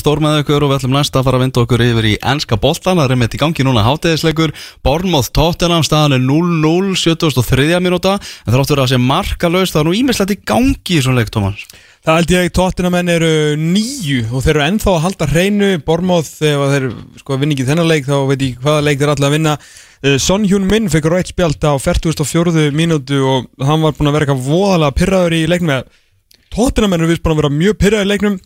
[0.00, 2.58] Stór með ykkur og við ætlum næst að fara að vinda okkur yfir í ennska
[2.62, 4.54] boltan Það er með í gangi núna hátegisleikur
[4.86, 7.80] Bornmoth Tottenham staðan er 0-0 73.
[7.84, 11.20] minúta En þráttur að það sé markalöst Það er nú ímislegt í gangi í svona
[11.20, 11.66] leik Tómas.
[12.02, 15.68] Það held ég að tóttinamenn eru nýju og þeir eru ennþá að halda hreinu.
[15.86, 16.86] Bormóð þegar þeir
[17.20, 19.52] sko vinni ekki þennan leik þá veit ég hvaða leik þeir alltaf að vinna.
[20.02, 22.72] Uh, Son Hjún Minn fikk rætt spjált á 44.
[22.74, 25.70] mínútu og hann var búin að vera eitthvað voðalega pyrraður í leiknum.
[25.70, 28.40] Með tóttinamenn eru vist búin að vera mjög pyrraður í leiknum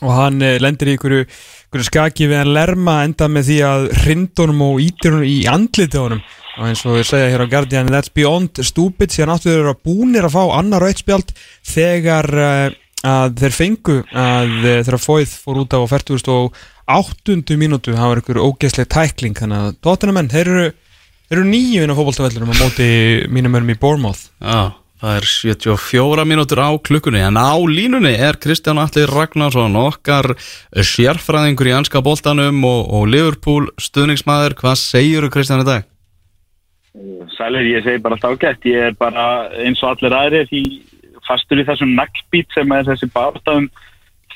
[0.00, 3.88] og hann uh, lendir í einhverju, einhverju skaki við að lerma enda með því að
[4.02, 6.22] hrindunum og ítirunum í andliti á honum.
[6.60, 9.84] Og eins og við segja hér á Guardian that's beyond stupid síðan áttu þeir að
[9.86, 11.32] búnir að fá annar rauðspjald
[11.64, 12.66] þegar uh,
[13.02, 16.60] að þeir fengu að uh, þeirra fóið fór út á 40 og
[16.92, 17.56] 8.
[17.56, 17.94] mínútu.
[17.96, 20.68] Það var einhver ógeðsleg tækling þannig að tóttunamenn, þeir eru,
[21.32, 22.90] eru nýju inn á fókbaltavellurum á móti
[23.32, 24.28] mínum önum í Bournemouth.
[24.42, 30.36] Já, það er 74 mínútur á klukkunni en á línunni er Kristján Allir Ragnarsson okkar
[30.70, 35.88] sérfræðingur í anska boltanum og, og Liverpool stuðningsmaður, hvað segir þú Kristján í dag?
[37.34, 39.26] Sælir, ég segi bara alltaf ágætt, ég er bara
[39.58, 40.62] eins og allir aðrir í
[41.26, 43.70] fastur í þessum naglbít sem er þessi barndagum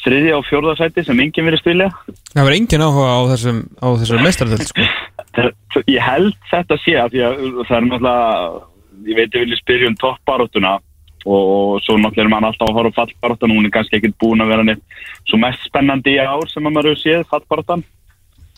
[0.02, 1.90] þriðja og fjórðarsæti sem enginn verið stilja.
[2.32, 4.88] Það var enginn áhuga á þessum, á þessum mestardöld, sko.
[5.92, 8.60] Ég held þetta sé að það er náttúrulega,
[9.04, 10.78] ég veit ég vilja spyrja um toppbaróttuna
[11.26, 14.52] og svo náttúrulega er mann alltaf að horfa fallbaróttuna, hún er kannski ekkert búin að
[14.52, 14.82] vera neitt
[15.26, 17.82] svo mest spennandi í ár sem maður hefur séð fallbaróttan.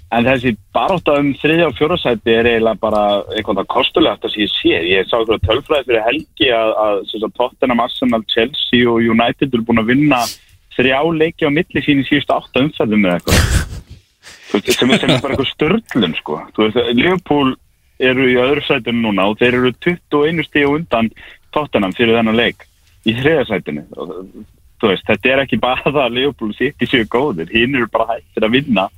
[0.09, 3.03] En þessi baróta um þriðja og fjórasæti er eiginlega bara
[3.37, 4.77] eitthvað kostulegt að ég sé.
[4.89, 9.67] Ég sá eitthvað tölfræði fyrir helgi að, að, að Tottenham, Arsenal, Chelsea og United eru
[9.69, 10.23] búin að vinna
[10.79, 13.69] þrjá leiki á milli sín í síðustu átta umfæðum eða eitthvað.
[14.49, 16.41] sem, sem er bara eitthvað störtlun sko.
[16.97, 17.53] Liverpool
[17.99, 21.11] eru í öðru sætinu núna og þeir eru 21 stíu undan
[21.55, 22.67] Tottenham fyrir þennan leik
[23.09, 23.85] í þriðja sætinu.
[24.83, 27.51] Veist, þetta er ekki bara það að Liverpool sitt í síðu góðir.
[27.51, 28.89] Hinn eru bara hættir að vinna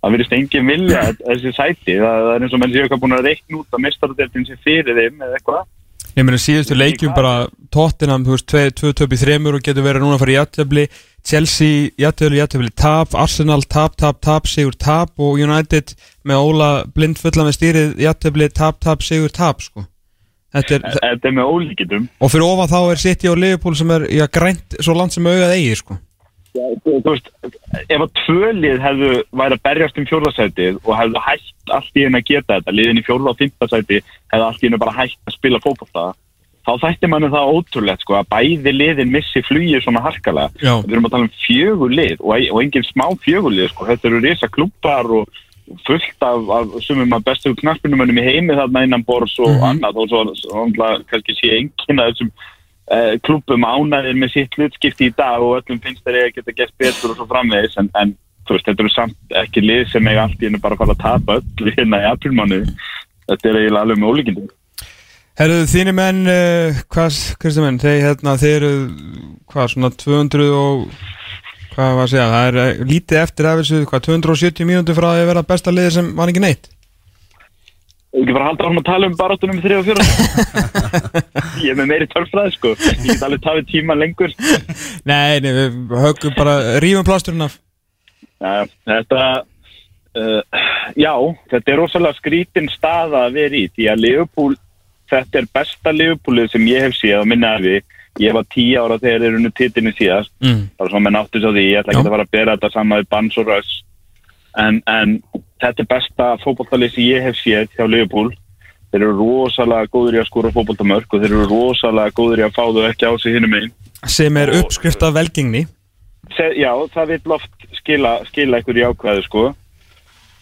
[0.00, 3.26] það verðist engin vilja þessi sæti, það, er eins og menn séu eitthvað búin að
[3.28, 5.66] reikna út að mistardeltin sé fyrir þeim eða eitthvað
[6.16, 10.02] Ég meina síðustu leikjum bara Tottenham, þú veist, 2 töp í þremur og getur verið
[10.02, 10.86] núna að fara í jættöfli
[11.20, 13.14] Chelsea, jættöfli, jættöfli, tap.
[13.14, 15.12] Arsenal, tap, tap, tap, sigur, tap.
[15.20, 15.94] Og United
[16.26, 19.86] með Óla blind fulla með stýrið, jættöfli, tap, tap, sigur, tap sko.
[20.50, 23.90] Þetta er, Þetta er með ólíkitum Og fyrir ofan þá er City og Liverpool sem
[23.94, 25.94] er, já, grænt svo land sem auðað eigi sko
[26.54, 27.28] þú, veist,
[27.86, 32.20] ef að tvölið hefðu væri að berjast um fjórðarsætið og hefðu hægt allt í henni
[32.20, 34.00] að geta þetta, liðin í fjórða og fymtasæti
[34.32, 36.06] hefðu allt í henni bara hægt að spila fókbalta,
[36.66, 40.50] þá þætti manni það ótrúlegt sko að bæði liðin missi flugið svona harkalega.
[40.60, 40.74] Já.
[40.84, 44.10] Við erum að tala um fjögur lið og, og engin smá fjögur lið sko, þetta
[44.10, 45.40] eru risa klubbar og
[45.86, 49.68] fullt af, af sumum að bestu knaspinumönnum í heimi þarna innan bors og mm -hmm.
[49.70, 52.32] annað og svo, kannski sé enginn að þessum
[52.94, 56.76] uh, klubum ánæðir með sitt hlutskipti í dag og öllum finnst þeir að geta gert
[56.80, 58.14] betur og svo framvegis en, en
[58.48, 60.96] þú veist, þetta eru samt ekki lið sem eiga allt í hennu bara að fara
[60.96, 62.64] að tapa öll hérna í aprilmánu
[63.30, 64.50] þetta er eiginlega alveg með ólíkindum.
[65.40, 68.74] Herruðu þínir menn uh, hvað, Kristi menn, þeir, hérna, þeir eru
[69.48, 70.82] hvað, svona 200 og
[71.70, 75.08] hvað var að segja, það er uh, lítið eftir af þessu, hvað, 270 mínúti frá
[75.14, 76.68] að vera besta liði sem var ekki neitt
[78.10, 80.04] Ég var að halda árum að tala um barátunum í 3 og 4
[81.64, 82.72] Ég er með meiri tölfræði sko.
[82.74, 84.32] Ég get alveg tafið tíma lengur.
[85.06, 87.54] Nei, nei, við höfum bara rífum plásturinn af.
[88.40, 89.20] Ja, Þetta
[90.16, 90.64] uh,
[90.98, 91.12] Já,
[91.52, 94.56] þetta er rosalega skrítin stað að vera í Því að Liverpool
[95.10, 97.82] Þetta er besta Liverpoolið sem ég hef séð á minna erfi
[98.20, 100.32] Ég var 10 ára þegar þeir eru nú tittinni síðast.
[100.42, 100.64] Mm.
[100.74, 102.72] Það var svona með náttus á því Ég ætla ekki að fara að bera þetta
[102.74, 103.76] saman við Bans og Röss
[104.58, 105.14] en, en
[105.60, 108.32] þetta er besta fókbaltalið sem ég hef séð hjá Liverpool.
[108.90, 112.56] Þeir eru rosalega góður í að skóra fókbaltamörk og þeir eru rosalega góður í að
[112.56, 113.70] fá þau ekki á sig hinnum einn
[114.08, 115.66] sem er uppskrift af velgengni.
[116.56, 119.44] Já, það vil oft skila, skila einhverju ákvæðu sko.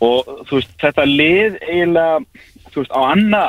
[0.04, 2.20] Og þú veist, þetta lið eiginlega,
[2.70, 3.42] þú veist, á anna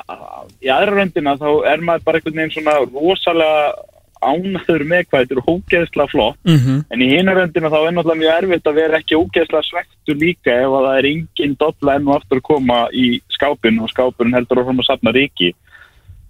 [0.63, 3.73] í aðra röndina þá er maður bara einhvern veginn svona rosalega
[4.19, 6.39] ánæður með hvað þetta er hógeðslega flott.
[6.43, 6.79] Mm -hmm.
[6.91, 10.71] en í hinaröndina þá er náttúrulega mjög erfitt að vera ekki hógeðslega svektu líka ef
[10.77, 14.61] að það er engin dolla enn og aftur að koma í skápin og skápurinn heldur
[14.61, 15.53] áfram að sapna ríki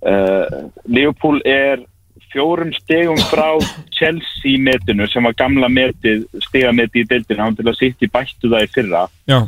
[0.06, 1.86] uh, Leopold er
[2.30, 3.58] fjórum stegum frá
[3.90, 8.52] Chelsea metinu sem var gamla metið stegameti í deildina hann til að sitt í bættu
[8.52, 9.08] það í fyrra.
[9.26, 9.40] Já.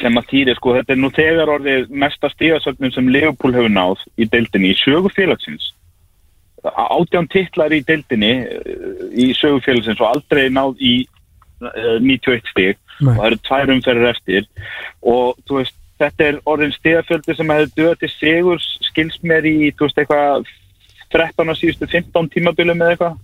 [0.00, 4.04] sem að týri sko þetta er nú þegar orðið mesta stegasögnum sem Leopold hefur náð
[4.16, 5.72] í deildinni í sögu félagsins
[6.70, 8.32] átján titlar í deildinni
[9.18, 10.94] í sögufélagsins og aldrei náð í
[11.64, 12.78] uh, 91 stig.
[13.02, 13.14] Nei.
[13.16, 14.46] og það eru tvær umferðir eftir.
[15.12, 19.56] Og þú veist, þetta er orðin stigafjöldi sem hefur döðið til sigur skils mér í,
[19.74, 20.48] þú veist, eitthvað
[21.12, 23.20] 13 á síðustu 15 tímabilum eða eitthvað.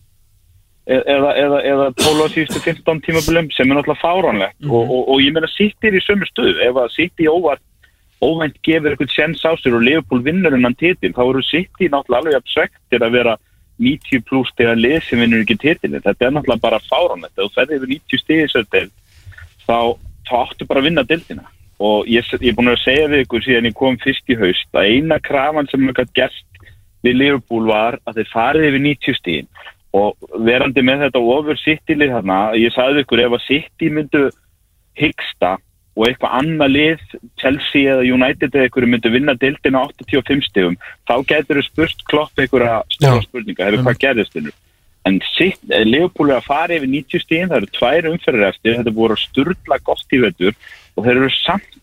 [0.88, 4.60] E- eða, eða, eða 12 á síðustu 15 tímabilum sem er náttúrulega fáránlegt.
[4.66, 7.62] Og, og, og ég meina er í sömu stuð ef að City óvart
[8.24, 12.22] óvænt gefur eitthvað sens á sér og Liverpool vinnur hennan titil þá eru City náttúrulega
[12.22, 13.36] alveg absvektir að vera
[13.78, 17.36] 90 pluss að lið sem vinnur ekki titilin þetta er náttúrulega bara fáránlegt.
[17.38, 18.88] Ef þú ferði yfir 90 stíði svo til
[19.68, 19.78] þá,
[20.26, 21.46] þá áttu bara að vinna dildina
[21.78, 24.74] og ég, ég er búin að segja við ykkur síðan ég kom fyrst í haust
[24.74, 26.62] að eina krafan sem hefur gætt gert
[27.06, 29.50] við Liverpool var að þeir farið yfir 90 stíðin
[29.98, 34.24] og verandi með þetta ofur City-lið þarna, ég sagði ykkur ef að City myndu
[34.98, 35.54] hyggsta
[35.98, 37.02] og eitthvað annað lið,
[37.42, 40.78] Chelsea eða United eða einhverju myndu vinna dildina 85 stíðum,
[41.10, 44.56] þá getur þau spurt klopp einhverja stóra spurninga, hefur hvað gerðist þennur
[45.08, 48.78] en sitt, eh, Leopold er að fara yfir 90 stíðin, það eru tvær umferðir eftir
[48.78, 50.56] þetta búið að sturla gott í vetur
[50.94, 51.78] og þeir eru samt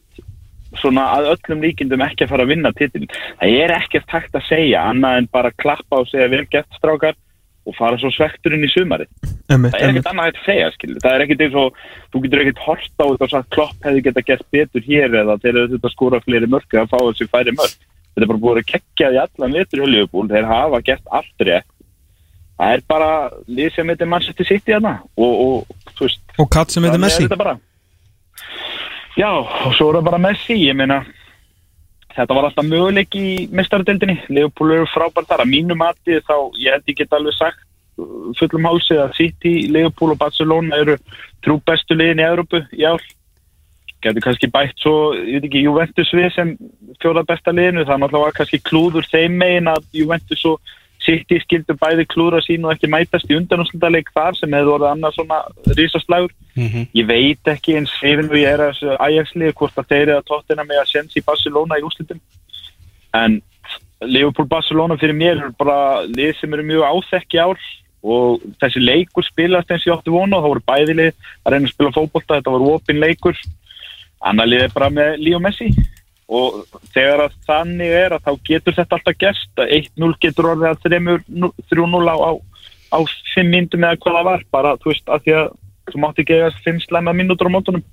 [0.79, 4.47] svona að öllum líkindum ekki að fara að vinna titil það er ekkert takt að
[4.49, 7.15] segja annað en bara klappa og segja vel gett strákar
[7.65, 9.07] og fara svo svekturinn í sumari
[9.49, 11.01] Einmitt, það er ekkert annað að segja skilur.
[11.03, 11.81] það er ekkert eins og,
[12.13, 15.37] þú getur ekkert hort á þetta og sagt klopp hefði geta gert betur hér eða
[15.43, 17.75] þeir eru þetta að skora fleiri mörg eða fá þessi færi mörg
[18.15, 20.27] þetta er bara búið að kekja því allan vetur í Liverpool.
[20.31, 21.67] Þeir hafa gert allt rétt.
[22.55, 23.09] Það er bara
[23.51, 25.65] lið sem heitir Manchester City hérna og,
[25.99, 27.27] og Og katt sem heitir Messi.
[29.19, 31.01] já, og svo er það bara Messi ég meina
[32.15, 35.43] þetta var alltaf möguleik í mestaradeldinni Liverpool eru frábært þar.
[35.43, 37.61] Að mínu mati þá ég held ég get alveg sagt
[37.99, 40.97] uh, fullum hálsi að City, Liverpool og Barcelona eru
[41.45, 43.03] trú bestu liðin í Európu í ár.
[44.05, 46.55] Getur kannski bætt svo, ég veit ekki, Juventus við sem
[47.01, 51.75] fjóða besta liðinu, það náttúrulega var kannski klúður þeim megin að Juventus og City skildu
[51.79, 55.39] bæði klúðra sín og ekki mætast í undanúslundaleik þar sem hefði orðið annað svona
[55.77, 56.33] rísaslægur
[56.97, 60.67] ég veit ekki eins og ég er að Ajax-lið hvort að þeir eru að tóttina
[60.67, 62.21] með að senda í Barcelona í úrslitum
[63.15, 63.41] en
[64.03, 67.59] Liverpool-Barcelona fyrir mér er bara lið sem eru mjög áþekki ár
[68.05, 71.11] og þessi leikur spilast eins og ég átti vona og það voru bæði lið
[71.41, 73.39] að reyna að spila fótbolta, þetta voru opin leikur.
[74.25, 75.71] Annar lið er bara með Leo Messi
[76.25, 76.63] og
[76.93, 80.79] þegar að þannig er að þá getur þetta alltaf gerst að 1-0 getur orðið að
[81.69, 82.31] 3-0 á, á,
[82.97, 82.99] á
[83.35, 84.45] 5 myndum eða hvað það var.
[84.55, 85.51] Bara, þú veist, að því að
[85.91, 87.85] þú mátti ekki eiga 5 slæma mínútur á mótunum.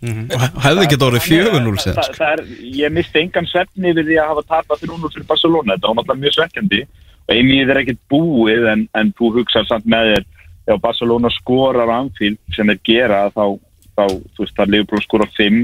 [0.00, 2.42] Og hefði ekki orðið 4-0 það, það, það er,
[2.78, 5.74] ég misti engan svefni yfir því að hafa tapað 3-0 fyrir Barcelona.
[5.74, 6.80] Þetta var náttúrulega mjög svekkjandi.
[7.20, 10.28] Og einnig er ekkert búið en, en þú hugsa samt með þér
[10.70, 13.58] ef Barcelona skorar anfíld sem þeir gera þá,
[13.98, 15.60] þá þú veist það er Liverpool skora 5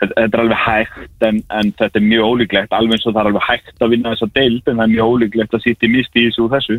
[0.00, 3.30] þetta, er alveg hægt en, en þetta er mjög ólíklegt alveg eins og það er
[3.30, 6.28] alveg hægt að vinna þessa deild en það er mjög ólíklegt að sitja misti í
[6.28, 6.76] þessu og þessu.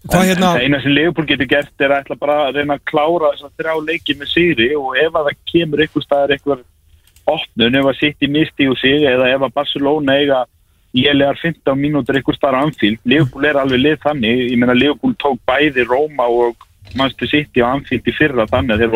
[0.00, 2.76] Hvað en, hérna en það eina sem Leopold getur gert er að bara að reyna
[2.78, 6.34] að klára þess að þrjá leiki með sigri og ef að það kemur einhver staðar
[6.36, 6.64] einhver
[7.30, 10.40] opnun ef að sitt í misti og sig eða ef að Barcelona eiga
[10.96, 14.44] lélegar 15 mínútur einhver staðar anfíld Leopold er alveg lið þannig.
[14.50, 16.66] Ég meina Leopold tók bæði Róma og
[16.96, 18.94] Manchester City á anfíld í fyrra þannig að þeir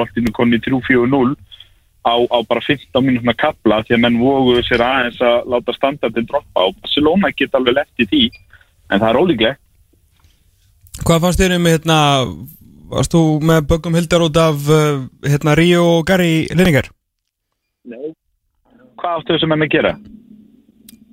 [2.05, 4.83] eru alltaf konni 3-4-0 á, á bara 15 mínútna kapla því að menn voguðu sér
[4.85, 8.23] aðeins að láta standardin droppa og Barcelona geta alveg lett í því
[8.91, 9.61] en það er ólíklegt
[11.05, 11.97] Hvað fannst þér um hérna
[12.95, 16.91] Varst þú með böggum hildar út af uh, hérna Ríó og Gary Lineker?
[17.89, 18.13] Nei.
[19.01, 19.95] Hvað áttu þessum menn að gera?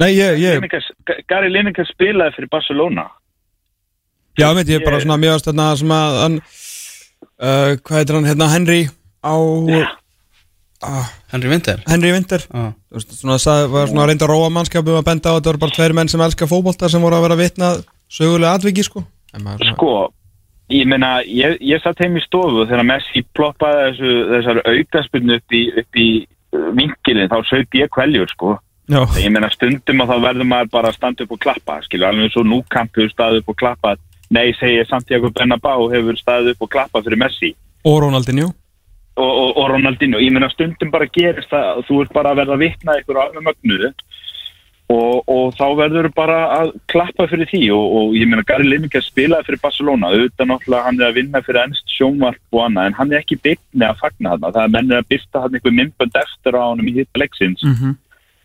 [0.02, 0.86] Nei, ég, ég Lineker,
[1.32, 3.08] Gary Lineker spilaði fyrir Barcelona
[4.38, 8.30] Já, veit ég, bara Ég- svona mjög aðstæðna sem að hann uh, Hvað heitir hann
[8.30, 8.82] hérna Henry
[9.24, 9.36] á
[10.88, 11.82] uh, Henry Winter?
[11.88, 12.42] Henry Winter.
[12.54, 12.72] Ah.
[12.92, 15.38] Þú veist, svona, sað, var svona að reynda að róa mannskapum að benda á að
[15.40, 17.70] þetta voru bara tveir menn sem elska fótbolta sem voru að vera vitna
[18.12, 19.04] sögulega atviki sko.
[19.34, 19.92] En maður svona- Sko,
[20.72, 25.56] ég meina ég, ég satt heim í stofu þegar Messi ploppaði þessu, þessar aukaspunni upp
[25.56, 26.10] í, upp í
[26.76, 28.58] vinkilin þá saup ég kveljur sko.
[28.92, 32.04] Já, ég meina stundum og þá verður maður bara að standa upp og klappa skilju,
[32.08, 33.94] alveg eins og núkamp hefur staðið upp og klappa
[34.32, 37.54] nei, segir Santiago Bernabau hefur staðið upp og klappa fyrir Messi.
[37.88, 38.50] Og Ronaldinho
[39.22, 42.42] og, og, og Ronaldinho, ég meina stundum bara gerist það að þú ert bara að
[42.42, 43.92] verða að vitna ykkur alveg mögnuðu
[44.92, 49.50] og, og þá verður bara að klappa fyrir því og, ég meina Gary Lineker spilaði
[49.50, 53.14] fyrir Barcelona, auðvitað náttúrulega hann er að vinna fyrir ennst sjónvarp og annað en hann
[53.14, 56.58] er ekki byggni að fagna þarna, það er mennir að byrsta hann einhver myndbönd eftir
[56.60, 57.68] á honum í hitta leiksins.
[57.68, 57.78] Mm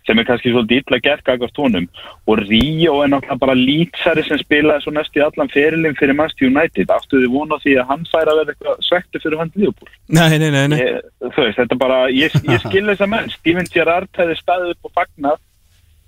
[0.06, 1.88] sem er kannski svolítið illa gert gagast honum.
[2.26, 6.50] Og Ríó er náttúrulega bara lýtsari sem spilaði svo næst í allan ferilinn fyrir Manchester
[6.50, 9.90] United, þið vona því að hann fær að vera eitthvað svektu fyrir hann Liverpool?
[10.08, 10.78] Nei, nei, nei, nei.
[10.80, 13.34] ég, þú veist, þetta er bara, ég, ég skil þess að menn.
[13.36, 15.44] Steven Gerrard hefði staðið upp og fagnað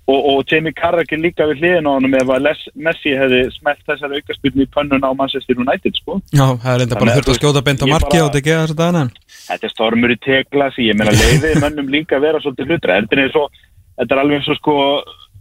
[0.09, 3.81] og, og Jamie Carragher líka við hliðin á honum ef að Les, Messi hefði smelt
[3.87, 6.19] þessar aukaspilni í pönnun á Manchester United sko.
[6.33, 9.03] Já, það er enda bara þurft að skjóta beint á marki og þetta
[9.49, 13.23] þetta er stormur í teglasi, ég meina leiðið mönnum líka vera svolítið hlutra þetta er,
[13.27, 13.61] eins og,
[13.99, 14.75] þetta er alveg eins og sko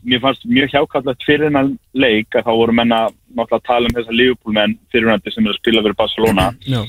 [0.08, 3.96] mér fannst mjög hjákallegt fyrir hennar leik að þá voru menna náttúrulega að tala um
[3.96, 6.50] þessa Liverpool menn fyrir hennar sem er að spila fyrir Barcelona.
[6.66, 6.82] Já,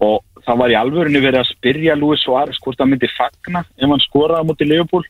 [0.00, 3.86] og það var í alvörinu verið að spyrja Luis Suárez hvort hann myndi fagna ef
[3.86, 5.06] hann skoraði móti Liverpool.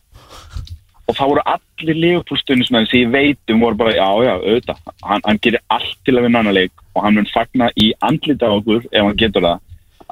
[1.10, 4.84] Og það voru allir Liverpool stundismenn sem ég veit um voru bara, já, já, auðvitað
[5.08, 8.50] hann, hann gerir allt til að vinna annar leik og hann mun fagna í andlita
[8.50, 9.66] okkur ef hann getur það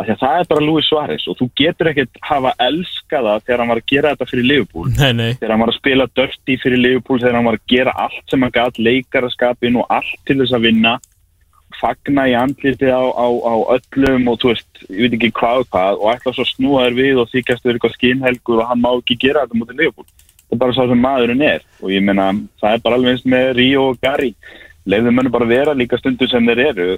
[0.07, 3.63] því að það er bara Luis Suárez og þú getur ekkert hafa elskað það þegar
[3.63, 4.89] hann var að gera þetta fyrir Liverpool.
[4.95, 5.31] Nei, nei.
[5.41, 8.45] Þegar hann var að spila dörti fyrir Liverpool þegar hann var að gera allt sem
[8.47, 10.95] hann gæt leikaraskapin og allt til þess að vinna
[11.79, 15.69] fagna í andlitið á, á, á öllum og þú veist, ég veit ekki hvað og
[15.75, 18.83] hvað og ætla svo að snúa þér við og þykjast þér eitthvað skinnhelgur og hann
[18.83, 20.09] má ekki gera þetta mútið Liverpool.
[20.49, 21.67] Það er bara svo sem maðurinn er.
[21.83, 22.31] Og ég meina,
[22.63, 24.33] það er bara alveg eins með Ríó og Gary.
[24.89, 26.91] Leiðum henni bara vera líka stundum sem þeir eru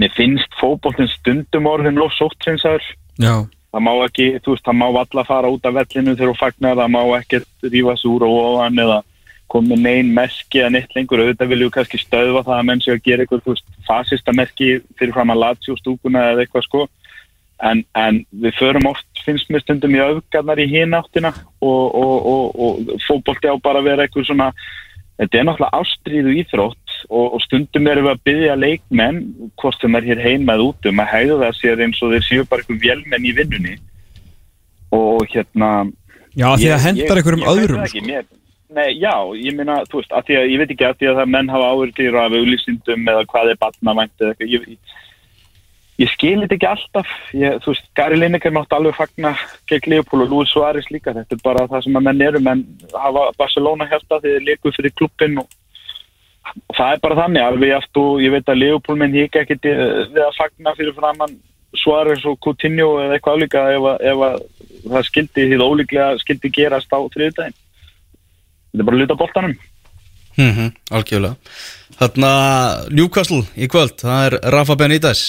[0.00, 2.00] mér finnst fótboltinn stundum orðin
[3.20, 6.38] Já, það má ekki, þú veist, það má alla fara út af vellinu þegar þú
[6.40, 8.98] fagnar, það má ekkert rífa sig úr og ofan eða
[9.52, 11.22] komið neyn merki eða neitt lengur.
[11.22, 14.34] Auðvitað viljum við kannski stöðva það að menn sé að gera eitthvað, þú veist, fasista
[14.34, 16.86] merki fyrir fram að latsi og stúkuna eða eitthvað sko.
[17.64, 21.30] En, en við förum oft finnst mér stundum í öfgarnar í hináttina
[21.64, 24.50] og, og, og, og fótbolti á bara að vera eitthvað svona
[25.16, 29.20] þetta er náttúrulega ástríðu íþrótt og, og stundum erum við að byggja leikmenn
[29.60, 32.48] hvort sem er hér heima eða útum að hægða það sér eins og þeir séu
[32.48, 33.76] bara eitthvað vélmenn í vinnunni
[34.96, 35.70] og hérna
[36.36, 38.10] já því að hendar einhverjum öðrum ekki, sko.
[38.10, 38.26] mér,
[38.76, 41.18] Nei, já, ég meina, þú veist, að því að ég veit ekki að því að
[41.20, 44.96] það menn hafa áhverjir af auglýsindum eða hvað er batnavænt eða eitthvað, ég, ég,
[46.02, 49.32] ég skil þetta ekki alltaf, ég, þú veist, Gary Lineker mátt alveg fagna
[49.70, 52.64] gegn Leopold og Luis Suárez líka, þetta er bara það sem að menn eru, menn
[52.90, 55.48] hafa Barcelona hérta þegar þeir leiku fyrir klubbin og
[56.76, 60.22] það er bara þannig, alveg aftur, og ég veit að Leopold menn hík ekki við
[60.24, 61.36] að fagna fyrir framann
[61.76, 64.36] Suárez og Coutinho eða eitthvað álíka ef, að- ef að
[64.86, 69.56] það skildi, því ólíklega skildi gerast á þriðdægin þetta er bara að luta boltanum.
[70.36, 71.36] Mm Algjörlega.
[71.96, 72.30] Þarna
[72.92, 75.20] Newcastle í kvöld Það er Rafa Benítez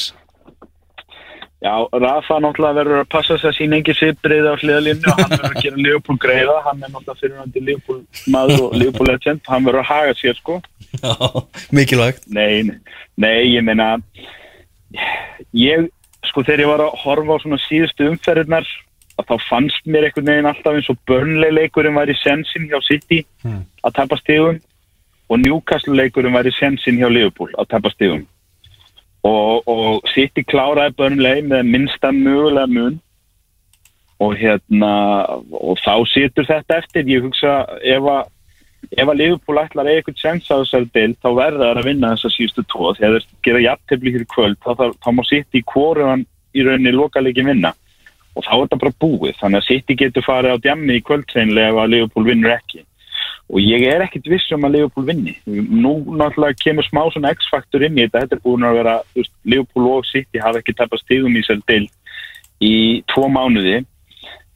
[1.67, 5.33] Já, Rafa náttúrulega verður að passa þess að sína engi sviprið á hliðalínu og hann
[5.33, 9.67] verður að gera Leopold greiða, hann er náttúrulega fyrirvændi Leopold maður og Leopold legend, hann
[9.67, 10.57] verður að haga sér sko.
[11.01, 11.15] Já,
[11.75, 12.24] mikilvægt.
[12.31, 12.71] Nei,
[13.19, 13.89] nei, ég meina
[15.57, 15.89] ég,
[16.29, 18.71] sko þegar ég var að horfa á svona síðustu umferðirnar
[19.17, 22.79] að þá fannst mér einhvern veginn alltaf eins og Burnley leikurinn var í sensin hjá
[22.86, 24.62] City að tapa stigum
[25.27, 28.24] og Newcastle leikurinn var í sensin hjá Liverpool að tapa stigum
[29.25, 32.97] og, og City kláraði Burnley með minnsta mögulega mun.
[34.24, 34.91] Og hérna
[35.53, 37.05] og þá situr þetta eftir.
[37.09, 38.33] Ég hugsa ef að
[38.93, 42.12] ef að Liverpool ætlar að eitthvað sens á þessari deild þá verða það að vinna
[42.13, 42.93] þessa síðustu tvo.
[42.97, 46.93] Þegar þeir gera jafntefli hér í kvöld þá, þá, þá má City kóruðan í rauninni
[46.95, 47.74] lokaleikin vinna.
[48.38, 49.38] Og þá er þetta bara búið.
[49.41, 52.87] Þannig að City getur farið á djammi í kvöldtreinlega ef að Liverpool vinnur ekki
[53.48, 55.38] og ég er ekkit viss um að Liverpool vinni.
[55.48, 58.96] Nú náttúrulega kemur smá svona X-faktor inn í þetta, þetta er búin að vera
[59.48, 61.94] Liverpool og City hafa ekki tapast stigum í sér deild
[62.60, 62.74] í
[63.13, 63.86] tvo mánuði.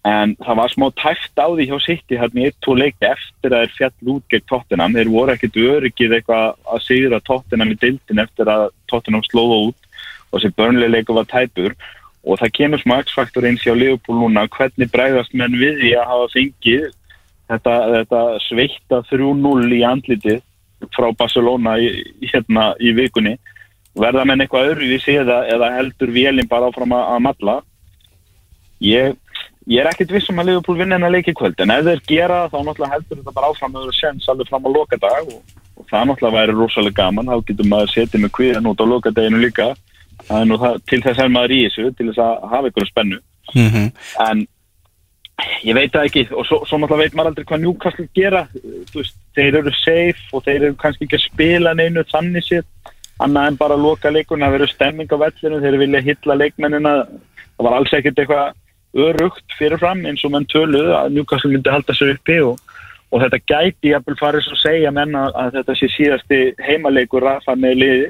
[0.04, 3.64] En það var smá tæft á því hjá City hérna í tvo leiki eftir að
[3.64, 8.24] þeir fjall út gegn Tottenham, þeir voru ekkit öryggið eitthvað að sigra Tottenham í deildin
[8.26, 9.90] eftir að Tottenham slóða út
[10.32, 11.78] og þessi Burnley leiku var tæpur.
[12.22, 16.12] Og það kemur smá X-faktor eins hjá Liverpool núna, hvernig bregðast menn við því að
[16.12, 16.90] hafa fengið
[17.52, 20.42] þetta, þetta sveita 3-0 í andlitið
[20.96, 21.92] frá Barcelona í,
[22.32, 23.36] hérna í vikunni.
[24.00, 27.58] Verða menn eitthvað öðruvísi eða, eða heldur vélinn bara áfram að, að matla
[28.82, 29.16] ég,
[29.70, 32.04] ég er ekkit viss um að Liverpool vinna en að leiki kvöld en ef þeir
[32.10, 35.58] gera þá náttúrulega heldur þetta bara áfram með það sens alveg fram á lokadag og,
[35.78, 37.32] og það náttúrulega væri rosalega gaman.
[37.32, 39.68] Þá getur maður setið með kviðan út á lokadaginu líka.
[40.22, 42.90] Það er nú það, til þess er maður í þessu til þess að hafa ykkur
[42.90, 43.22] spennu.
[43.52, 43.92] Mm
[44.22, 44.46] en
[45.68, 46.26] ég veit það ekki.
[46.36, 48.44] Og svo, svo náttúrulega veit maður aldrei hvað Newcastle gera.
[48.94, 52.66] Veist, þeir eru safe og þeir eru kannski ekki að spila neinu þannig sér
[53.22, 56.94] annað en bara að loka leikurinn það verður stemming á vellinu, þeir vilja hitla leikmennina,
[57.58, 61.96] það var alls ekkert eitthvað örugt fyrirfram eins og menn töluð að Newcastle myndi halda
[61.96, 62.58] sér uppi og,
[63.12, 67.56] og þetta gæti jafnvel farið svo að segja menn að, þetta sé síðasti heimaleikur Rafa
[67.56, 68.10] með liði.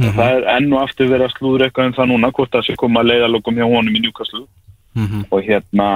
[0.00, 0.14] Mhm.
[0.16, 2.74] það er enn og aftur verið að slúður eitthvað um það núna hvort það sé
[2.80, 4.46] koma að leiðalokum hjá honum í Newcastle
[4.96, 5.26] -hmm.
[5.30, 5.88] og hérna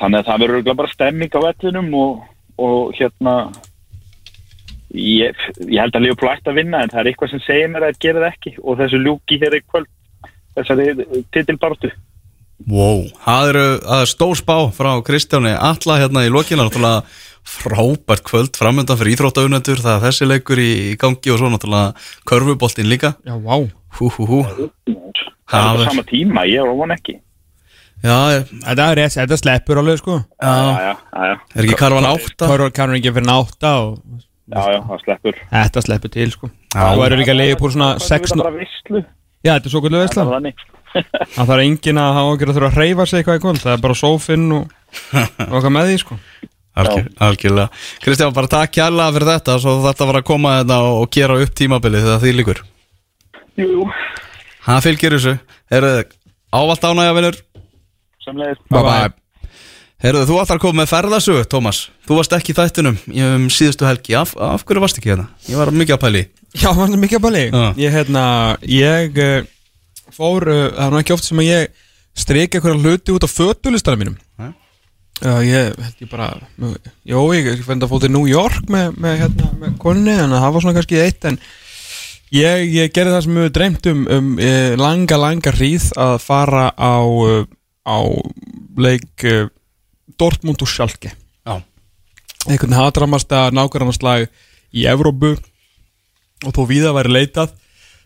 [0.00, 2.22] þannig að það verður bara stemming á vellinum og,
[2.58, 3.34] og hérna
[4.92, 5.36] ég,
[5.68, 7.92] ég held að Leopold ætti að vinna en það er eitthvað sem segir mér að
[7.92, 9.92] það gerir það ekki og þessu ljúki hér í kvöld
[10.56, 10.88] þessari
[11.32, 11.92] titilbartu
[12.62, 13.66] Wow, það eru
[13.98, 17.02] er stór spá frá Kristjáni Alla hérna í lokina náttúrulega
[17.42, 21.96] frábært kvöld framöndan fyrir íþróttaunendur það er þessi leikur í, í gangi og svo náttúrulega
[22.28, 23.16] körfuboltinn líka.
[23.26, 23.56] Já, vá.
[23.98, 24.40] Hú hú hú.
[24.46, 27.18] Það er Það á er- sama tíma, ég var von ekki
[28.02, 30.18] Já, er, Þetta er rétt, þetta sleppur alveg sko.
[30.42, 32.48] Já, já, já, já, er ekki Karvan átta?
[32.74, 33.98] Kannur ekki fyrir nátta og
[34.50, 35.34] já, já, það sleppur.
[35.52, 36.50] Þetta sleppur til sko.
[36.50, 36.80] Já.
[36.80, 39.02] Það verður líka leiði úr svona 6 Það er bara visslu
[39.42, 40.64] Já, þetta er svo kvöldu veistla Þannig.
[41.36, 43.60] Það þarf enginn að hafa okkur að þurfa að hreyfa sig eitthvað í kvöld.
[43.62, 44.74] Það er bara sófinn og,
[45.12, 46.18] og eitthvað með því sko.
[46.72, 47.68] Algjör, algjörlega.
[48.00, 51.36] Kristján, bara takk kærlega fyrir þetta Svo þetta var að koma þetta og, og gera
[51.44, 52.62] upp tímabilið þegar því líkur
[53.60, 53.82] Jú, jú,
[54.64, 54.78] Það
[58.22, 59.12] vinnur samlegis Bye bye.
[60.02, 63.44] Herðu, þú ætlar að koma með ferðasögu, Tómas Þú varst ekki í þættinum í um
[63.52, 65.28] síðustu helgi Af, af hverju varst ekki hérna?
[65.46, 67.62] Ég var mikið að pæli Já, það er mikið að Já.
[67.78, 68.24] Ég, hérna,
[68.66, 69.36] ég uh,
[70.10, 71.78] fór, uh, það er nú ekki oft sem að ég
[72.18, 74.50] streiki eitthvað hluti út á fötulistanum mínum Nei.
[75.22, 76.28] Já, ég held ég bara
[77.06, 80.34] Jó, ég, ég fændi að fóta í New York með, með, hérna, með konni En
[80.34, 81.38] það var svona kannski eitt En
[82.34, 86.72] ég, ég gerði það sem við dreymt um Um eh, langa, langa hríð Að fara
[86.74, 87.44] á, uh,
[87.86, 87.98] á
[88.78, 89.48] leik uh,
[90.18, 91.16] Dortmund og Schalke.
[92.42, 94.26] Einhvern hatramasta nákvæmarslag
[94.74, 95.36] í Evrópu.
[96.42, 97.52] Og þó víða væri leitað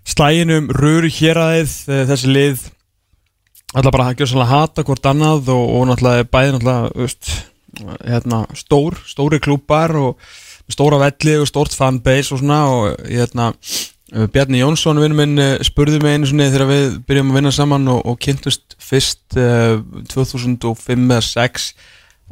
[0.06, 1.72] slæginum röru héræðið
[2.10, 2.64] þessi lið
[3.74, 7.30] alltaf bara að gera svolítið hata hvort annað og, og náttúrulega bæði náttúrulega veist,
[8.06, 10.22] hérna, stór, stóri klúpar og
[10.72, 13.50] stóra velli og stórt fanbase og svona og hérna
[14.16, 17.88] Bjarni Jónsson, vinnu minn, eh, spurði mig einu sinni þegar við byrjum að vinna saman
[17.92, 21.66] og, og kynntust fyrst uh, 2005 eða 6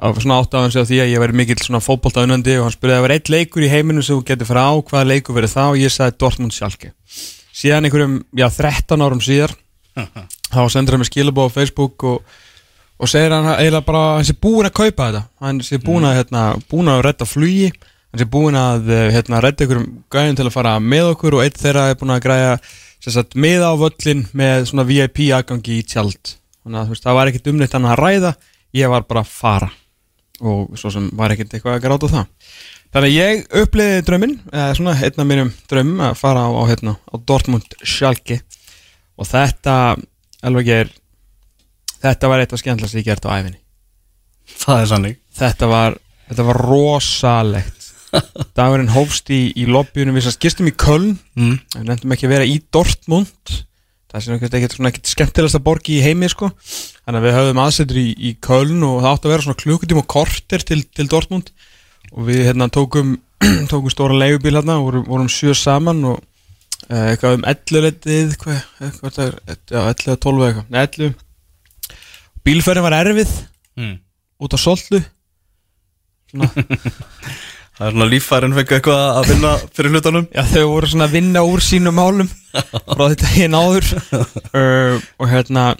[0.05, 2.75] af svona átt á hans af því að ég væri mikill svona fótboltaunandi og hann
[2.75, 5.37] spurði að það var eitt leikur í heiminum sem þú getur fara á, hvaða leikur
[5.37, 6.91] verið það og ég sagði Dortmund Schalke.
[7.55, 9.55] Síðan einhverjum, já 13 árum síðar
[9.95, 12.37] þá sendur hann mig skilabóð á Facebook og,
[12.99, 15.23] og segir hann eiginlega bara, hann sé búinn að kaupa þetta.
[15.45, 17.71] Hann sé búinn að, hérna, búinn að redda flugi
[18.15, 21.45] hann sé búinn að eh, hérna, redda einhverjum gæðin til að fara með okkur og
[21.45, 22.53] eitt þeirra er búinn að græja
[23.03, 26.37] sagt, með á völlin með svona VIP aðgangi í tjald.
[26.63, 28.33] Þannig að veist, það var ekkert umnýtt hann að ræða
[28.79, 29.71] ég var bara að fara.
[30.45, 32.57] Og svo sem var ekkert eitthvað að gráta það.
[32.95, 36.63] Þannig að ég uppliði drauminn eða svona einn af mínum draumum að fara á, á,
[36.71, 38.41] hérna, á Dortmund Schalke.
[39.19, 39.75] Og þetta
[40.45, 40.93] alveg er
[42.05, 43.61] þetta var eitthvað skemmtilega sem ég gert á æfinni
[44.61, 45.97] það er sannig þetta var,
[46.29, 47.84] þetta var rosalegt
[48.57, 51.15] dagurinn hófst í, í lobbyunum við sannst gistum í Köln.
[51.39, 51.59] Mm.
[51.77, 53.55] við nefndum ekki að vera í Dortmund.
[54.15, 56.53] Það er ekkert, svona ekkert skemmtilegasta borgi í heimi sko.
[57.03, 60.05] Þannig að við höfðum aðsetur í, í Köln og það átti að vera svona klukkutíma
[60.05, 61.51] og korter til, til Dortmund.
[62.15, 63.17] Og við hérna tókum
[63.73, 68.37] tókum stóra leigubíl hérna og vorum, vorum sjö saman og uh, eitthvað um 11 letið
[68.41, 71.19] hvað, eitthvað er, já, 11 að 12 eitthvað, nei 11
[72.45, 73.35] bílferðin var erfið.
[73.75, 73.97] Mm.
[74.39, 75.01] út á soltu
[76.31, 76.47] svona
[77.75, 80.27] Það er svona líffærin fengu eitthvað að vinna fyrir hlutunum.
[80.31, 83.91] Já, þau voru svona að vinna úr sínum málum frá þetta hinn áður.
[84.55, 85.73] Uh, og hérna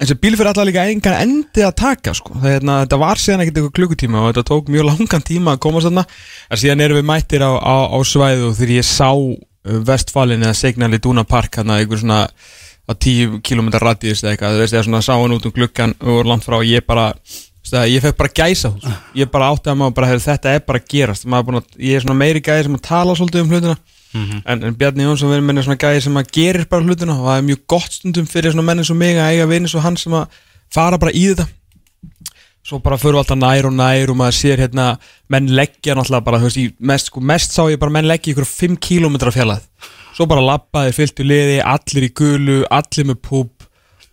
[0.00, 2.32] eins og bíl fyrir allar líka engan endi að taka sko.
[2.38, 5.60] það, hérna, þetta var síðan ekkert eitthvað klukkutíma og þetta tók mjög langan tíma að
[5.66, 6.06] komast þarna.
[6.48, 10.46] En síðan erum við mættir á, á, á svæðu og þegar ég sá uh, vestfalin
[10.48, 14.64] eða Signal í Duna Park hérna einhver svona á 10 km radíðis eða eitthvað, þú
[14.64, 17.10] veist, eða svona sá hann út um gluggan og langt frá og ég bara
[17.72, 18.84] ég fekk bara gæsa hús.
[19.16, 21.24] Ég bara átti að maður bara hefur þetta er bara að gerast.
[21.24, 23.76] Er að, ég er svona meiri gæði sem að tala svolítið um hlutina.
[24.14, 27.38] En, en Bjarni Jónsson verður menni svona gæði sem að gerir bara hlutina og það
[27.40, 30.14] er mjög gott stundum fyrir svona menni svo mig að eiga vinni svo hann sem
[30.14, 30.36] að
[30.74, 31.48] fara bara í þetta.
[32.64, 34.86] Svo bara fyrir alltaf nær og nær og maður sér hérna
[35.32, 38.78] menn leggja náttúrulega bara veist, mest, sko, mest sá ég bara menn leggja ykkur 5
[38.80, 39.66] km fjallað
[40.14, 43.53] svo bara labbaði, fylgtu liði, allir í gulu allir með púp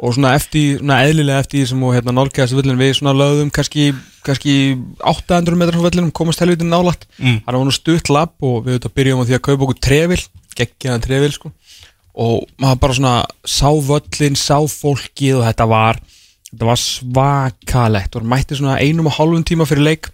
[0.01, 3.51] og svona eftir, svona eðlilega eftir því sem og hérna nálgæðast völlin við svona lögðum
[3.53, 3.91] kannski,
[4.25, 4.55] kannski
[4.97, 7.05] 800 metrar frá völlinum komast helvitin nálægt.
[7.19, 7.43] Mm.
[7.45, 10.21] það var nú stutt lapp og við auðvitað byrjum á því að kaupa okkur trefil,
[10.57, 11.53] geggjaðan trefil sko.
[12.21, 16.01] Og maður bara svona sá völlin, sá fólkið og þetta var,
[16.49, 18.17] þetta var svakalegt.
[18.17, 20.09] Og mætti svona einum og hálfum tíma fyrir leik.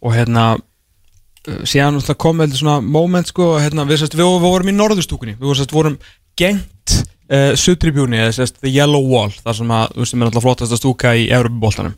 [0.00, 4.72] Og hérna uh, síðan kom heldur svona moment sko, hérna, við, sest, við, við vorum
[4.72, 5.98] í norðustúkunni við vorum, sest, vorum
[6.36, 10.76] gengt uh, sutribjúni, eða sest, the yellow wall þar sem að, sem er náttúrulega flottast
[10.76, 11.94] að stúka í Európa-bóltanum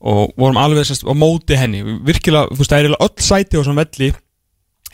[0.00, 3.62] og vorum alveg sest, á móti henni, virkilega, þú veist, það er öll sæti á
[3.62, 4.12] svona velli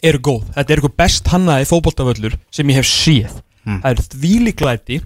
[0.06, 3.38] eru góð, þetta er eitthvað best hannaði fótboltavöllur sem ég hef séð.
[3.66, 5.00] Það er þvílík glæti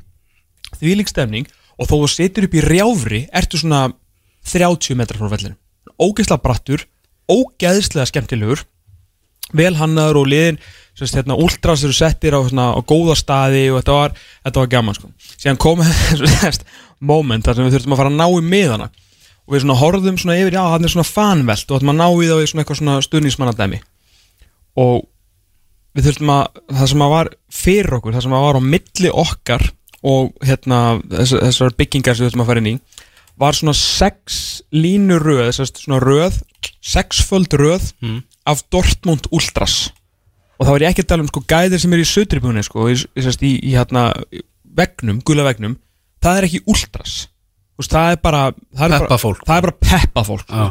[0.76, 1.48] þvílík stemning
[1.80, 3.86] og þó þú setur upp í rjáfri ertu svona
[4.50, 5.56] 30 metrar frá vellinu
[6.00, 6.84] ógeðslega brattur,
[7.30, 8.64] ógeðslega skemmtilegur
[9.56, 10.60] vel hannaður og liðin
[11.00, 14.72] sérst, hérna, ultras eru settir á, hérna, á góða staði og þetta var, þetta var
[14.76, 15.12] gaman sko.
[15.34, 16.66] síðan kom þessi
[17.00, 18.90] moment þar sem við þurftum að fara að ná í miðana.
[19.48, 22.08] Og við svona horfðum svona yfir, já hann er svona fanvelt og þetta maður ná
[22.10, 23.80] í það í svona eitthvað svona stuðnismannadæmi
[24.78, 25.00] og
[25.96, 29.12] við þurftum að, það sem að var fyrir okkur, það sem að var á milli
[29.24, 29.64] okkar
[30.10, 32.76] og hérna þess, þessar byggingar sem við þurftum að fara inn í
[33.40, 34.38] var svona sex
[34.74, 36.38] línu röð sérst, svona röð,
[36.84, 37.90] sexföld röð
[38.46, 39.90] af Dortmund Ultras
[40.60, 42.86] og þá er ég ekki að tala um sko gæðir sem er í sötribúni sko,
[42.92, 44.02] í, í, í, í hérna
[44.76, 45.78] vegnum, gula vegnum
[46.22, 47.14] það er ekki Ultras
[47.80, 48.42] veist, það er bara
[48.76, 49.44] það er bara- Peppafólk.
[49.48, 50.66] það er bara peppafólk Já.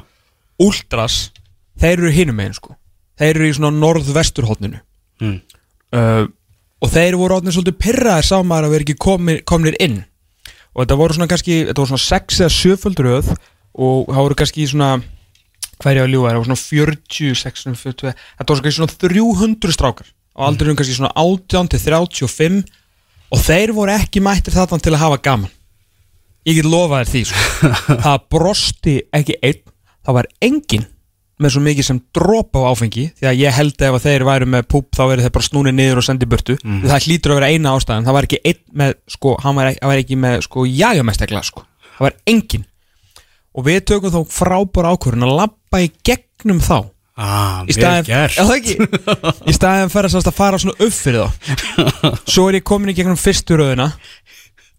[0.60, 1.16] Ultras,
[1.80, 2.76] þeir eru hinum megin sko.
[3.20, 4.80] þeir eru í svona norðvesturhóttninu
[5.20, 5.42] Mm.
[5.92, 6.24] uh,
[6.80, 9.98] og þeir voru átnir svolítið pyrraðir sá maður að vera ekki komir, komnir inn
[10.72, 13.32] og þetta voru svona kannski þetta voru svona 6 eða 7 föld röð
[13.76, 14.94] og það voru kannski svona
[15.80, 18.98] hvað er ég að ljúga, það voru svona 40 6, 40, þetta voru kannski svona
[19.06, 22.60] 300 strákar á aldrinum kannski svona 18 til 35
[23.30, 25.52] og þeir voru ekki mættir þarna til að hafa gaman.
[26.48, 27.74] Ég get lofað þér því sko.
[28.06, 29.60] það brosti ekki einn
[30.08, 30.86] það var enginn
[31.40, 34.48] með svo mikið sem dropa á áfengi því að ég held ef að þeir væru
[34.52, 36.56] með púp þá verður þeir bara snúni niður og sendi burtu.
[36.64, 38.08] Það hlýtur að vera eina ástæðan.
[38.10, 41.64] Það var ekki einn með sko, hann var, ekki- var ekki með sko jagamestegla sko.
[41.96, 42.66] Það var enginn
[43.60, 46.78] og við tökum þá frábæra ákvörðun að labba í gegnum þá.
[47.20, 48.38] Ah, í staðin, gert.
[48.38, 48.76] Já, það ekki?
[49.52, 51.50] Í staðin fyrir að fara svona upp fyrir þá.
[52.32, 53.90] Svo er ég komin í gegnum fyrstu röðina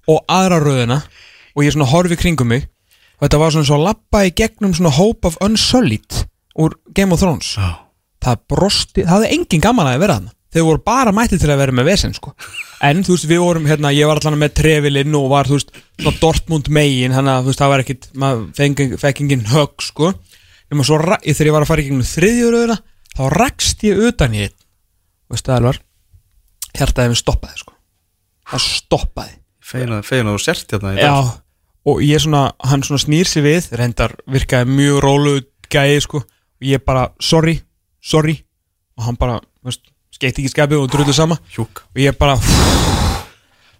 [0.08, 1.02] og aðra röðina
[1.52, 2.64] og ég svona horfi kringum mig.
[3.20, 6.22] Og þetta var svona svo að lappa í gegnum svona Hope of Unsullied
[6.56, 7.52] úr Game of Thrones.
[7.60, 7.76] Já.
[8.24, 11.60] það brosti, það hafði engin gaman að vera þannig þeir voru bara mættið til að
[11.62, 12.32] vera með vesen sko.
[12.82, 15.70] en þú veist við vorum hérna ég var allan með trefilinn og var þú veist
[16.00, 19.84] svona Dortmund megin þannig að þú veist það var ekkit maður fengi- fekk engin högg
[19.84, 20.14] sko.
[20.70, 22.78] Nema svo þegar ég var að fara í gegnum þriðjuröðuna
[23.16, 25.78] þá rakst ég utan í og veist það alvar
[26.78, 27.72] hjartaði mér stoppaði sko.
[28.50, 29.34] Það stoppaði.
[29.70, 31.04] Að þú sért hérna í dag.
[31.06, 31.40] Já,
[31.90, 35.34] og ég svona, hann svona snýr sig við reyndar virkaði mjög rólu
[35.70, 37.60] gæði sko, og ég bara, sorry
[38.02, 38.40] sorry,
[38.98, 39.82] og hann bara veist,
[40.20, 41.80] skeitt ekki skapið og drullu sama Hjúk.
[41.94, 42.36] Og ég bara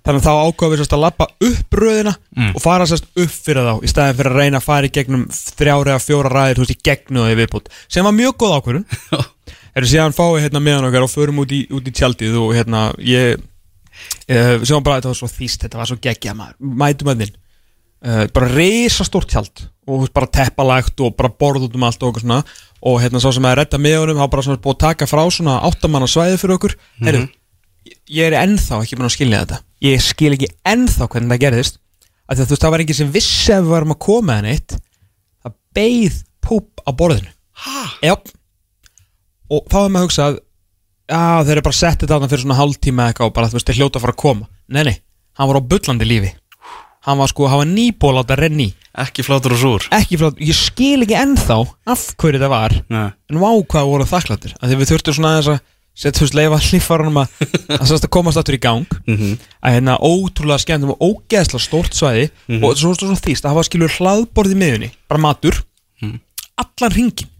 [0.01, 2.15] þannig að þá ákvaðum við sérst að lappa upp röðina
[2.55, 5.27] og fara sérst upp fyrir þá í staðin fyrir að reyna að fara í gegnum
[5.35, 8.57] þrjára eða fjóra ræðir, þú veist, í gegnum það í viðbútt sem var mjög góð
[8.57, 8.87] ákvörðun.
[9.77, 12.87] Erum síðan fáið hérna meðan okkar og förum út í, út í tjaldið og hérna
[13.05, 16.57] ég uh, sem var bara, þetta var svo þýst, þetta var svo geggja maður.
[16.81, 17.37] Mætum að þinn
[18.07, 22.03] uh, bara risastórt tjald og þú veist, bara teppalagt og bara borð út um allt
[22.03, 22.41] og okkur svona.
[22.87, 25.23] Og hérna svo sem að redda með honum þá bara svona búið að taka frá
[25.35, 26.77] svona áttamanna svæði fyrir okkur.
[27.01, 27.25] Mm Heyrðu,
[28.17, 29.61] ég er ennþá ekki búin að skilja þetta.
[29.85, 31.81] Ég skil ekki ennþá hvernig það gerðist.
[32.31, 34.77] Að þú veist það var enginn sem vissi að við varum að koma en eitt.
[35.43, 37.33] Það beið púp á borðinu.
[39.51, 40.39] Og þá hefur maður hugsað
[41.11, 43.81] að þeir eru bara settið þarna fyrir svona hálftíma eitthvað og bara þú veist þeir
[43.81, 44.47] hljóta að fara að koma.
[44.71, 44.97] Nei nei,
[45.35, 46.31] hann var á bullandi lífi
[47.07, 49.85] hann var sko, hann var nýból á þetta renni Ekki flátur og súr.
[49.95, 53.11] Ekki frá, ég skil ekki ennþá af hverju það var Nei.
[53.31, 54.57] en vá hvað voru þakklættir.
[54.59, 55.61] Að því við þurftum svona aðeins að
[56.01, 57.45] setja veist leifa hlýfarunum að
[57.79, 58.97] að, að komast aftur í gang.
[59.07, 59.37] Mhm.
[59.63, 62.27] að hérna ótrúlega skemmtum og ógeðslega stórt svæði
[62.59, 65.63] og svo svona þýst að hafa skilur hlaðborð í miðunni bara matur
[66.61, 67.31] allan ringin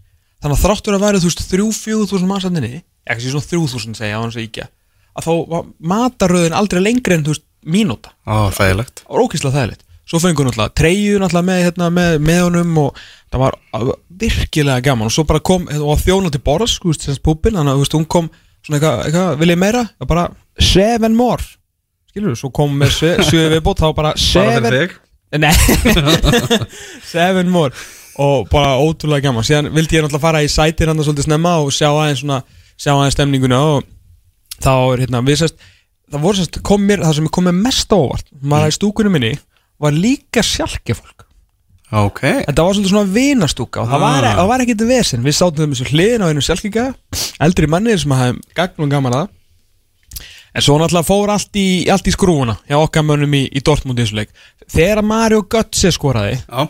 [0.41, 3.99] þannig að þráttur að væri þú veist þrjú, fjögur þúsund mannsætninni ekki svona þrjú þúsund
[3.99, 4.69] segja að
[5.11, 8.13] að þá var mataröðin aldrei lengri en þú veist mínúta.
[8.25, 9.03] Á, þægilegt.
[9.05, 9.87] Það var ógeðslega þægilegt.
[10.11, 13.91] Svo fengur náttúrulega treyju náttúrulega með, hérna, með, með honum og það var uh,
[14.23, 15.07] virkilega gaman.
[15.07, 18.27] Og svo bara kom og þjóna til borðs, veist, þessi púpin þannig að hún kom
[18.65, 19.85] svona eitthvað, eitthvað vil ég meira?
[20.01, 20.25] og bara
[20.59, 21.45] seven more.
[22.11, 24.99] Skilur þú, svo kom með sjö sjö viðbót þá bara Bara seven fyrir þig?
[25.39, 25.53] Nei.
[27.13, 27.71] Seven more.
[28.19, 29.45] Og bara ótrúlega gaman.
[29.47, 32.41] Síðan vildi ég náttúrulega fara í sætir hann svolítið snemma Og sjá aðeins svona
[32.75, 33.85] Sjá aðeins stemninguna Og
[34.59, 35.63] þá er hérna Við sérst
[36.11, 39.15] Það voru sérst kom mér Það sem kom mér mest á óvart Maður í stúkunum
[39.17, 39.33] minni
[39.81, 41.27] Var líka sjálkefólk
[41.91, 42.21] Ok.
[42.47, 44.45] Þetta var svolítið svona vinastúka Og það var, Ah.
[44.47, 45.23] var ekkert vesen.
[45.25, 46.85] Við sátum þeim þessu hliðin á einu sjálkika
[47.43, 49.27] Eldri mannir sem hafði gagn og gaman að
[50.55, 53.99] En svo náttúrulega fór allt í, allt í skrúuna hjá okkar mönnum í, í Dortmund
[53.99, 54.31] í þessu leik.
[54.71, 56.67] Þegar Mario Götze skoraði Já.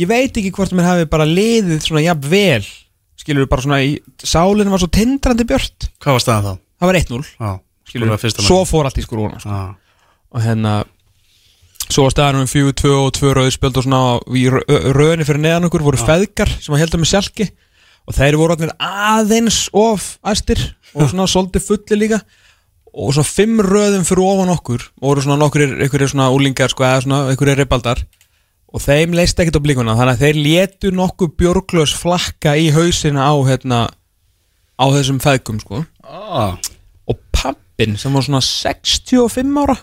[0.00, 2.64] Ég veit ekki hvort mér hafi bara liðið svona jafn vel.
[3.20, 5.88] Skilur við bara svona í Sálinn var svo tindrandi björt.
[6.00, 6.60] Hvað var staðan þá?
[6.78, 7.52] Það var 1-0 Já
[7.88, 9.50] Skilur Svo fór allt í skrúuna sko.
[9.50, 9.74] Já
[10.36, 10.74] Og hérna
[11.88, 14.02] Svo var staðanum um 4-2 og 2 rauðspjöld og svona
[14.36, 17.48] Í rö- röðinni fyrir neðan okkur voru feðgar Sem að heldur með sjálki
[18.08, 20.60] Og þeir voru orðnir aðeins of æstir
[20.96, 22.22] Og svona svolítið fulli líka.
[22.96, 27.02] Og svona fimm röðum fyrir ofan okkur voru svona nokkur einhverjir svona úlingar sko, eða
[27.04, 28.00] svona einhverjir reypaldar
[28.72, 33.28] og þeim leist ekkert á blíkuna þannig að þeir létu nokkuð björglös flakka í hausina
[33.28, 33.82] á hérna
[34.80, 35.84] á þessum feðgum sko.
[36.02, 36.56] Ah.
[37.08, 37.20] og
[37.78, 39.76] pappin sem var svona 65 ára.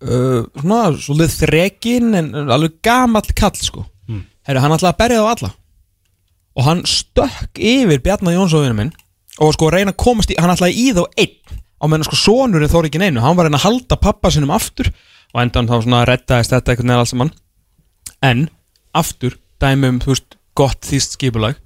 [0.00, 3.84] Uh, svona svolítið þrekinn en alveg gamall kall sko.
[4.08, 4.24] Mm.
[4.46, 5.50] Heru, hann ætlaði að berja þá alla.
[6.56, 8.92] Og hann stökk yfir Bjarnar Jónsóðinu minn
[9.40, 11.60] og sko reyna að komast í hann ætlaði í þá einn.
[11.80, 13.22] Á meðan sko sonurinn þóri ekki neinu.
[13.24, 14.90] Hann var reyna að halda pappa sinum aftur.
[15.34, 17.34] Og endan þá svona reddaðist þetta einhvern veginn alls saman.
[18.20, 18.46] En
[18.96, 21.58] aftur dæmi um, þú veist, gott þýst skipulag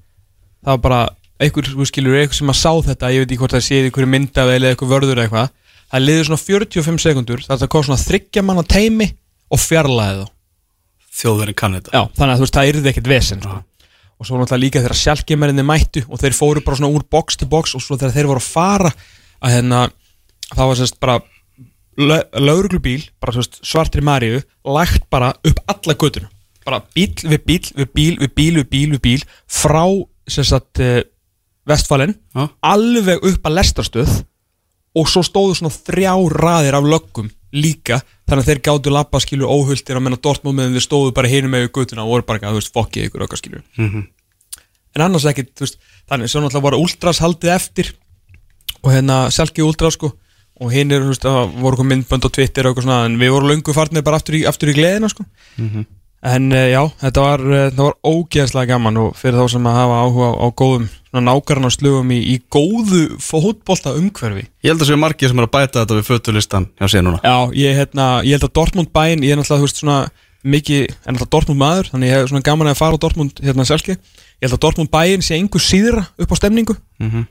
[0.65, 1.01] það var bara
[1.43, 4.11] einhver, þú skilur, einhver sem að sá þetta ég veit ekki hvort það séð einhverju
[4.13, 5.53] myndaf eða einhver vörður eða eitthvað,
[5.91, 9.11] það liður svona 45 sekundur það er að koma svona þryggja manna teimi
[9.51, 10.33] og fjarlæði þá.
[11.15, 11.93] Þjóðverðin kann þetta.
[11.95, 13.61] Já, þannig að þú veist, það yrði ekkert vesen sko.
[14.15, 17.49] og svo náttúrulega líka þegar sjálfgeimerinni mættu og þeir fóru bara svona úr box til
[17.51, 18.93] box og svo þegar þeir voru að fara
[19.43, 19.81] að hérna,
[20.55, 21.17] það var sérst bara
[22.39, 26.31] lauruglubíl, bara sérst svartri Maríu, lægt bara upp alla göttuna,
[26.67, 29.83] bara bíl við bíl við bíl við bíl við bíl við bíl frá
[30.31, 31.05] sérst að
[31.69, 32.49] vestfalinn, Já.
[32.63, 34.15] alveg upp að lestarstöð
[34.95, 39.51] og svo stóðu svona þrjá raðir af löggum líka þannig að þeir gáttu lappa skilur
[39.51, 42.49] óhulltir að menna Dortmund meðan þeir stóðu bara hinum með gutuna og voru bara ekki
[42.49, 43.63] að þú veist fokkið ykkur okkar skilur.
[44.95, 45.79] En annars ekkit þú veist,
[46.11, 47.93] þannig sem náttúrulega voru Ultras haldið eftir
[48.83, 50.13] og hérna Selki Ultras sko
[50.63, 53.19] og hinn er, þú veist, það voru komið myndbönd á Twitter og eitthvað svona en
[53.19, 55.25] við vorum löngu farnir bara aftur í, aftur í gleðina sko.
[56.25, 59.99] En uh, já, þetta var, þetta var ógeðslega gaman og fyrir þá sem að hafa
[60.07, 60.87] áhuga á, á góðum
[61.23, 65.53] nákvæmna slugum í, í góðu fótbolta umhverfi Ég held að séu margir sem er að
[65.55, 69.23] bæta þetta við fötulistan hjá sér núna Já, ég, hérna, ég held að Dortmund bæinn,
[69.23, 69.99] ég er náttúrulega, veist, svona
[70.45, 73.65] mikið, er náttúrulega Dortmund maður, þannig ég hef svona gaman að fara á Dortmund, hérna,
[73.65, 73.95] selski.
[73.97, 77.25] Ég held að Dortmund bæinn sé einhver síðra upp á stemningu, Mhm.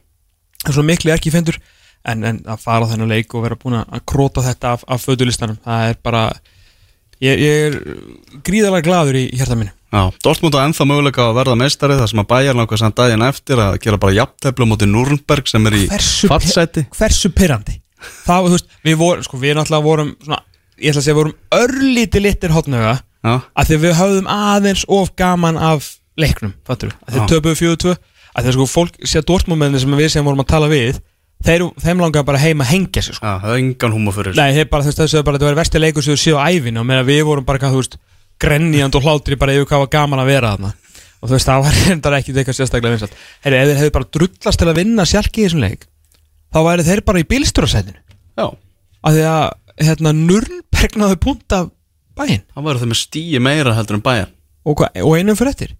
[0.63, 1.59] það er svona miklu ekki fendur,
[2.05, 5.05] en, en að fara á þennan leik og vera búin að króta þetta af, af
[5.05, 6.23] fötulistanum, það er bara,
[7.21, 7.77] ég, ég er
[8.43, 9.71] gríðalega gladur í, í hjarta minni.
[9.93, 13.25] Já, Dortmund á ennþá möguleika að verða meistari þar sem að bæjar náttúrulega samt daginn
[13.27, 17.75] eftir að gera bara jafnteflu mútið Nürnberg sem er í fallseti hversu pyrrandi?
[18.25, 20.39] Það, þú veist, við vorum, sko, við náttúrulega vorum, svona,
[20.81, 24.83] ég ætla að segja, vorum örlítið littir hotnöga, Já, að því að við höfðum aðeins
[24.97, 27.93] of gaman af leiknum, fattur við, að þeir töpuðu fjögur tvö
[28.33, 30.97] að því að sko fólk sé að dórtmómenni sem við sem vorum að tala við
[31.45, 33.25] þeir, þeim langar bara heim að hengja sig sko.
[33.27, 34.35] já, það er engan húma fyrir.
[34.37, 36.43] Nei, þeir bara, veist, þessu er bara, þetta var vesti leikur sem þú séu á
[36.49, 37.97] ævinu og meðan við vorum bara, þú veist,
[38.43, 40.73] grenjand og hlátri bara yfir hvað var gaman að vera þarna.
[41.23, 43.13] Og þú veist, það var reyndar ekki eitthvað sérstaklega vinsalt
[43.45, 45.85] Heyri, ef þeir hefðu bara drullast til að vinna sjálki í þessum leik
[46.53, 48.01] þá væri þeir bara í bílstjórasætinu
[48.33, 49.45] Já, af því að,
[49.87, 51.71] hérna, Nürnberg náðu punkt af
[52.17, 52.43] bæinn.
[52.51, 54.29] Það verður þeim með stíi meira heldur en bæjar
[54.63, 55.73] og, hva, og einum fyrir eftir?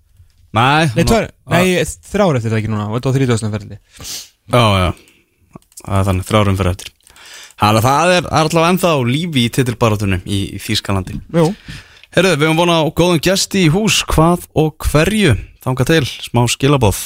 [0.54, 1.64] Nei, Nei, tvær, nei,
[2.08, 2.90] þrjár eftir það ekki núna?
[2.92, 3.54] Og þetta var 30.
[3.56, 3.80] ferli?
[4.54, 4.90] Já, já,
[5.80, 6.92] það er þannig þrjárum fyrir eftir.
[7.64, 11.18] Þannig að það er, allavega ennþá lífi í titilbarátunum í, í Þýskalandi.
[11.34, 11.48] Jú
[12.14, 15.34] Herðu, við höfum vonað á góðum gesti í hús, hvað og hverju?
[15.66, 17.00] Þanga til, smá skilabóð